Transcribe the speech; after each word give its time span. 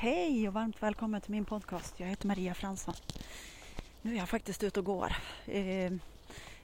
Hej 0.00 0.48
och 0.48 0.54
varmt 0.54 0.82
välkommen 0.82 1.20
till 1.20 1.30
min 1.30 1.44
podcast. 1.44 2.00
Jag 2.00 2.06
heter 2.06 2.26
Maria 2.26 2.54
Fransson. 2.54 2.94
Nu 4.02 4.14
är 4.14 4.18
jag 4.18 4.28
faktiskt 4.28 4.62
ute 4.62 4.80
och 4.80 4.86
går. 4.86 5.16
Eh, 5.46 5.92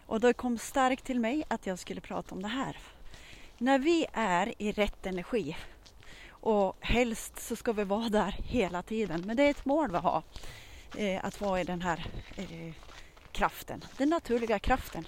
och 0.07 0.21
det 0.21 0.33
kom 0.33 0.59
starkt 0.59 1.05
till 1.05 1.21
mig 1.21 1.45
att 1.49 1.67
jag 1.67 1.79
skulle 1.79 2.01
prata 2.01 2.35
om 2.35 2.43
det 2.43 2.49
här. 2.49 2.77
När 3.59 3.79
vi 3.79 4.07
är 4.13 4.63
i 4.63 4.73
rätt 4.73 5.07
energi 5.07 5.57
och 6.29 6.77
helst 6.81 7.41
så 7.41 7.57
ska 7.57 7.73
vi 7.73 7.85
vara 7.85 8.09
där 8.09 8.37
hela 8.45 8.83
tiden. 8.83 9.23
Men 9.27 9.37
det 9.37 9.43
är 9.43 9.51
ett 9.51 9.65
mål 9.65 9.91
vi 9.91 9.99
har. 9.99 10.23
Eh, 10.97 11.25
att 11.25 11.41
vara 11.41 11.61
i 11.61 11.65
den 11.65 11.83
här 11.83 12.07
eh, 12.37 12.75
kraften, 13.33 13.85
den 13.97 14.09
naturliga 14.09 14.59
kraften. 14.59 15.05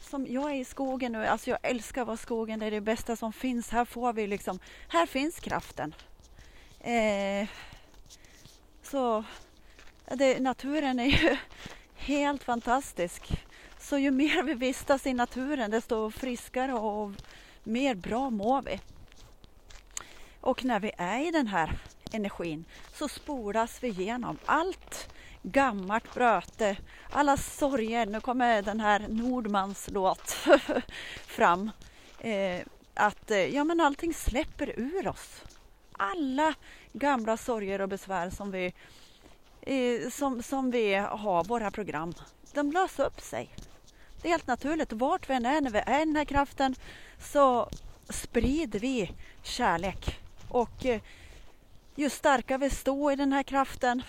Som 0.00 0.26
jag 0.26 0.50
är 0.50 0.60
i 0.60 0.64
skogen 0.64 1.12
nu, 1.12 1.26
alltså 1.26 1.50
jag 1.50 1.58
älskar 1.62 2.00
att 2.00 2.06
vara 2.06 2.14
i 2.14 2.18
skogen, 2.18 2.58
det 2.58 2.66
är 2.66 2.70
det 2.70 2.80
bästa 2.80 3.16
som 3.16 3.32
finns. 3.32 3.70
Här 3.70 3.84
får 3.84 4.12
vi 4.12 4.26
liksom, 4.26 4.58
här 4.88 5.06
finns 5.06 5.40
kraften. 5.40 5.94
Eh, 6.80 7.48
så 8.82 9.24
det, 10.14 10.40
naturen 10.40 10.98
är 10.98 11.04
ju 11.04 11.36
helt 11.94 12.44
fantastisk. 12.44 13.44
Så 13.78 13.98
ju 13.98 14.10
mer 14.10 14.42
vi 14.42 14.54
vistas 14.54 15.06
i 15.06 15.14
naturen 15.14 15.70
desto 15.70 16.10
friskare 16.10 16.74
och 16.74 17.12
mer 17.64 17.94
bra 17.94 18.30
mår 18.30 18.62
vi. 18.62 18.80
Och 20.40 20.64
när 20.64 20.80
vi 20.80 20.92
är 20.96 21.28
i 21.28 21.30
den 21.30 21.46
här 21.46 21.78
energin 22.12 22.64
så 22.94 23.08
spolas 23.08 23.82
vi 23.82 23.88
igenom 23.88 24.38
allt 24.46 25.08
gammalt 25.42 26.14
bröte, 26.14 26.76
alla 27.10 27.36
sorger. 27.36 28.06
Nu 28.06 28.20
kommer 28.20 28.62
den 28.62 28.80
här 28.80 29.06
Nordmans 29.08 29.88
låt 29.92 30.30
fram. 31.26 31.70
Eh, 32.18 32.60
att 32.94 33.30
eh, 33.30 33.54
ja, 33.54 33.64
men 33.64 33.80
allting 33.80 34.14
släpper 34.14 34.80
ur 34.80 35.08
oss 35.08 35.42
alla 35.98 36.54
gamla 36.92 37.36
sorger 37.36 37.80
och 37.80 37.88
besvär 37.88 38.30
som 38.30 38.50
vi, 38.50 38.72
eh, 39.60 40.10
som, 40.10 40.42
som 40.42 40.70
vi 40.70 40.94
har, 40.94 41.44
våra 41.44 41.70
program, 41.70 42.14
de 42.54 42.72
löser 42.72 43.06
upp 43.06 43.20
sig. 43.20 43.54
Det 44.22 44.28
är 44.28 44.32
helt 44.32 44.46
naturligt. 44.46 44.92
Vart 44.92 45.30
vi 45.30 45.34
än 45.34 45.46
är 45.46 45.60
när 45.60 45.70
vi 45.70 45.78
är 45.78 46.02
i 46.02 46.04
den 46.04 46.16
här 46.16 46.24
kraften 46.24 46.74
så 47.20 47.68
sprider 48.08 48.80
vi 48.80 49.12
kärlek. 49.42 50.20
Och 50.48 50.86
eh, 50.86 51.00
ju 51.94 52.10
starkare 52.10 52.58
vi 52.58 52.70
står 52.70 53.12
i 53.12 53.16
den 53.16 53.32
här 53.32 53.42
kraften 53.42 54.02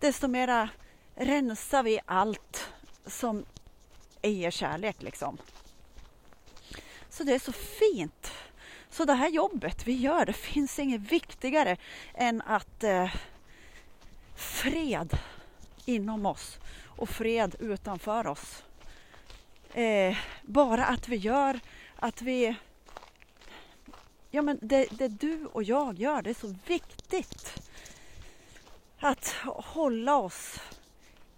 desto 0.00 0.28
mera 0.28 0.68
rensar 1.14 1.82
vi 1.82 2.00
allt 2.06 2.68
som 3.06 3.44
är 4.22 4.50
kärlek. 4.50 5.02
Liksom. 5.02 5.38
Så 7.10 7.24
det 7.24 7.34
är 7.34 7.38
så 7.38 7.52
fint 7.52 8.32
så 8.94 9.04
det 9.04 9.14
här 9.14 9.28
jobbet 9.28 9.86
vi 9.86 9.92
gör, 9.92 10.26
det 10.26 10.32
finns 10.32 10.78
inget 10.78 11.00
viktigare 11.00 11.76
än 12.14 12.42
att 12.42 12.84
eh, 12.84 13.14
fred 14.36 15.18
inom 15.84 16.26
oss 16.26 16.58
och 16.86 17.08
fred 17.08 17.54
utanför 17.58 18.26
oss. 18.26 18.64
Eh, 19.72 20.16
bara 20.42 20.84
att 20.84 21.08
vi 21.08 21.16
gör, 21.16 21.60
att 21.96 22.22
vi... 22.22 22.54
Ja 24.30 24.42
men 24.42 24.58
det, 24.62 24.86
det 24.90 25.08
du 25.08 25.46
och 25.46 25.62
jag 25.62 25.98
gör, 25.98 26.22
det 26.22 26.30
är 26.30 26.34
så 26.34 26.54
viktigt. 26.66 27.70
Att 28.98 29.28
hålla 29.46 30.16
oss 30.16 30.60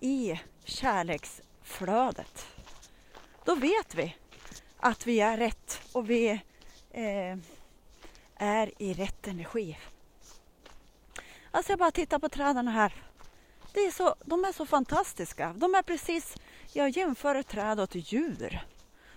i 0.00 0.40
kärleksflödet. 0.64 2.46
Då 3.44 3.54
vet 3.54 3.94
vi 3.94 4.16
att 4.76 5.06
vi 5.06 5.20
är 5.20 5.36
rätt 5.36 5.80
och 5.92 6.10
vi 6.10 6.40
eh, 6.96 7.38
är 8.36 8.82
i 8.82 8.94
rätt 8.94 9.28
energi. 9.28 9.78
Alltså 11.50 11.72
jag 11.72 11.78
bara 11.78 11.90
tittar 11.90 12.18
på 12.18 12.28
träden 12.28 12.68
här. 12.68 12.92
Det 13.72 13.80
är 13.80 13.90
så, 13.90 14.14
de 14.24 14.44
är 14.44 14.52
så 14.52 14.66
fantastiska. 14.66 15.54
De 15.56 15.74
är 15.74 15.82
precis, 15.82 16.34
jag 16.72 16.90
jämför 16.90 17.42
träd 17.42 17.80
och 17.80 17.96
ett 17.96 18.12
djur. 18.12 18.66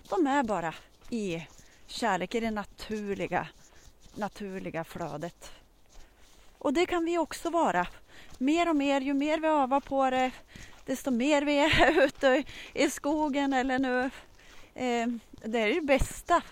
De 0.08 0.26
är 0.26 0.42
bara 0.42 0.74
i 1.10 1.46
kärlek, 1.86 2.34
i 2.34 2.40
det 2.40 2.50
naturliga, 2.50 3.48
naturliga 4.14 4.84
flödet. 4.84 5.52
Och 6.58 6.72
det 6.72 6.86
kan 6.86 7.04
vi 7.04 7.18
också 7.18 7.50
vara. 7.50 7.86
Mer 8.38 8.68
och 8.68 8.76
mer, 8.76 9.00
ju 9.00 9.14
mer 9.14 9.38
vi 9.40 9.48
övar 9.48 9.80
på 9.80 10.10
det, 10.10 10.30
desto 10.86 11.10
mer 11.10 11.42
vi 11.42 11.58
är 11.58 12.02
ute 12.04 12.44
i 12.74 12.90
skogen 12.90 13.52
eller 13.52 13.78
nu. 13.78 14.10
Eh, 14.74 15.08
det 15.44 15.58
är 15.58 15.74
det 15.74 15.80
bästa 15.80 16.42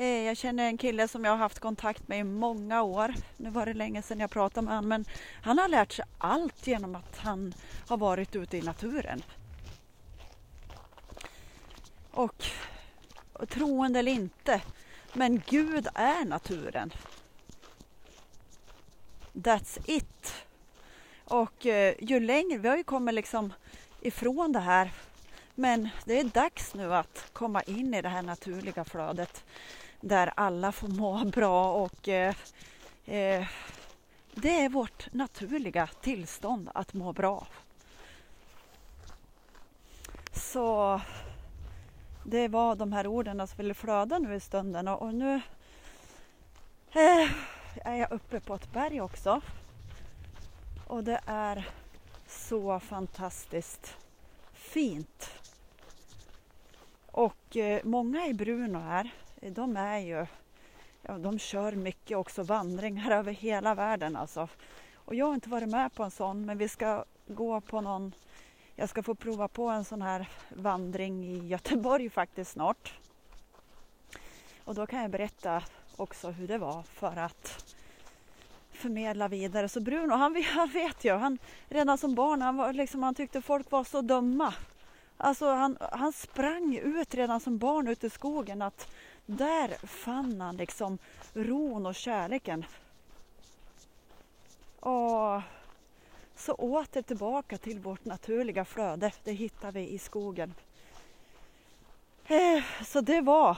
Eh, 0.00 0.22
jag 0.22 0.36
känner 0.36 0.66
en 0.66 0.78
kille 0.78 1.08
som 1.08 1.24
jag 1.24 1.32
har 1.32 1.38
haft 1.38 1.58
kontakt 1.58 2.08
med 2.08 2.18
i 2.18 2.24
många 2.24 2.82
år. 2.82 3.14
Nu 3.36 3.50
var 3.50 3.66
det 3.66 3.74
länge 3.74 4.02
sedan 4.02 4.20
jag 4.20 4.30
pratade 4.30 4.64
med 4.64 4.74
honom 4.74 4.88
men 4.88 5.04
han 5.42 5.58
har 5.58 5.68
lärt 5.68 5.92
sig 5.92 6.04
allt 6.18 6.66
genom 6.66 6.94
att 6.94 7.18
han 7.18 7.54
har 7.88 7.96
varit 7.96 8.36
ute 8.36 8.56
i 8.56 8.62
naturen. 8.62 9.22
Och, 12.10 12.44
troende 13.48 13.98
eller 13.98 14.12
inte, 14.12 14.62
men 15.12 15.42
Gud 15.46 15.88
är 15.94 16.24
naturen. 16.24 16.92
That's 19.32 19.78
it. 19.84 20.34
Och 21.24 21.66
eh, 21.66 21.94
ju 22.00 22.20
längre, 22.20 22.58
vi 22.58 22.68
har 22.68 22.76
ju 22.76 22.84
kommit 22.84 23.14
liksom 23.14 23.52
ifrån 24.00 24.52
det 24.52 24.60
här 24.60 24.92
men 25.54 25.88
det 26.04 26.20
är 26.20 26.24
dags 26.24 26.74
nu 26.74 26.94
att 26.94 27.30
komma 27.32 27.62
in 27.62 27.94
i 27.94 28.02
det 28.02 28.08
här 28.08 28.22
naturliga 28.22 28.84
flödet 28.84 29.44
där 30.00 30.32
alla 30.36 30.72
får 30.72 30.88
må 30.88 31.24
bra 31.24 31.72
och 31.72 32.08
eh, 32.08 32.34
eh, 33.04 33.46
det 34.34 34.60
är 34.60 34.68
vårt 34.68 35.12
naturliga 35.12 35.88
tillstånd 36.00 36.70
att 36.74 36.94
må 36.94 37.12
bra. 37.12 37.46
Så 40.32 41.00
det 42.24 42.48
var 42.48 42.74
de 42.74 42.92
här 42.92 43.06
orden 43.06 43.48
som 43.48 43.56
ville 43.56 43.74
flöda 43.74 44.18
nu 44.18 44.34
i 44.34 44.40
stunden 44.40 44.88
och 44.88 45.14
nu 45.14 45.34
eh, 46.92 47.30
är 47.84 47.94
jag 47.96 48.12
uppe 48.12 48.40
på 48.40 48.54
ett 48.54 48.72
berg 48.72 49.00
också. 49.00 49.40
Och 50.86 51.04
det 51.04 51.20
är 51.26 51.68
så 52.26 52.80
fantastiskt 52.80 53.96
fint. 54.52 55.30
Och 57.06 57.56
eh, 57.56 57.80
många 57.84 58.26
i 58.26 58.34
Bruno 58.34 58.78
här 58.78 59.10
de 59.40 59.76
är 59.76 59.98
ju, 59.98 60.26
ja, 61.02 61.18
de 61.18 61.38
kör 61.38 61.72
mycket 61.72 62.16
också 62.16 62.42
vandringar 62.42 63.10
över 63.18 63.32
hela 63.32 63.74
världen 63.74 64.16
alltså. 64.16 64.48
Och 64.94 65.14
jag 65.14 65.26
har 65.26 65.34
inte 65.34 65.48
varit 65.48 65.68
med 65.68 65.94
på 65.94 66.02
en 66.02 66.10
sån 66.10 66.46
men 66.46 66.58
vi 66.58 66.68
ska 66.68 67.04
gå 67.26 67.60
på 67.60 67.80
någon, 67.80 68.12
jag 68.76 68.88
ska 68.88 69.02
få 69.02 69.14
prova 69.14 69.48
på 69.48 69.68
en 69.68 69.84
sån 69.84 70.02
här 70.02 70.28
vandring 70.48 71.24
i 71.24 71.46
Göteborg 71.46 72.10
faktiskt 72.10 72.50
snart. 72.50 72.92
Och 74.64 74.74
då 74.74 74.86
kan 74.86 75.02
jag 75.02 75.10
berätta 75.10 75.62
också 75.96 76.30
hur 76.30 76.48
det 76.48 76.58
var 76.58 76.82
för 76.82 77.16
att 77.16 77.74
förmedla 78.70 79.28
vidare. 79.28 79.68
Så 79.68 79.80
Bruno, 79.80 80.14
han, 80.14 80.44
han 80.54 80.68
vet 80.68 81.04
ju, 81.04 81.12
han, 81.12 81.38
redan 81.68 81.98
som 81.98 82.14
barn, 82.14 82.42
han, 82.42 82.56
var, 82.56 82.72
liksom, 82.72 83.02
han 83.02 83.14
tyckte 83.14 83.42
folk 83.42 83.70
var 83.70 83.84
så 83.84 84.00
dumma. 84.00 84.54
Alltså 85.16 85.46
han, 85.46 85.76
han 85.92 86.12
sprang 86.12 86.76
ut 86.76 87.14
redan 87.14 87.40
som 87.40 87.58
barn 87.58 87.88
ut 87.88 88.04
i 88.04 88.10
skogen 88.10 88.62
att 88.62 88.92
där 89.30 89.86
fann 89.86 90.40
han 90.40 90.56
liksom 90.56 90.98
ron 91.34 91.86
och 91.86 91.94
kärleken. 91.94 92.64
Och 94.80 95.42
så 96.36 96.52
åter 96.52 97.02
tillbaka 97.02 97.58
till 97.58 97.80
vårt 97.80 98.04
naturliga 98.04 98.64
flöde. 98.64 99.12
Det 99.24 99.32
hittar 99.32 99.72
vi 99.72 99.88
i 99.88 99.98
skogen. 99.98 100.54
Eh, 102.26 102.64
så 102.86 103.00
det 103.00 103.20
var 103.20 103.56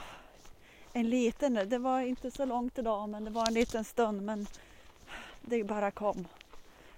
en 0.93 1.09
liten, 1.09 1.53
det 1.53 1.77
var 1.77 2.01
inte 2.01 2.31
så 2.31 2.45
långt 2.45 2.77
idag 2.77 3.09
men 3.09 3.23
det 3.23 3.31
var 3.31 3.47
en 3.47 3.53
liten 3.53 3.83
stund 3.83 4.21
men 4.21 4.47
det 5.41 5.63
bara 5.63 5.91
kom. 5.91 6.27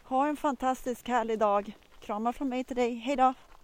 Ha 0.04 0.28
en 0.28 0.38
fantastisk 0.38 1.08
härlig 1.08 1.40
dag. 1.40 1.78
Kramar 2.00 2.32
från 2.32 2.50
mig 2.50 2.64
till 2.64 2.76
dig. 2.76 2.96
Hejdå! 2.96 3.34